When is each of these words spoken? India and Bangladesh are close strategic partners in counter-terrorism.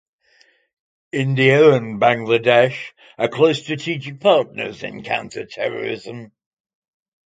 India 1.11 1.73
and 1.75 2.01
Bangladesh 2.01 2.93
are 3.19 3.27
close 3.27 3.61
strategic 3.61 4.19
partners 4.19 4.81
in 4.81 5.03
counter-terrorism. 5.03 6.31